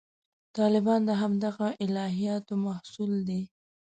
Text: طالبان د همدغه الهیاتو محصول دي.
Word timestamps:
طالبان 0.57 1.01
د 1.05 1.11
همدغه 1.21 1.67
الهیاتو 1.83 2.53
محصول 2.65 3.11
دي. 3.27 3.41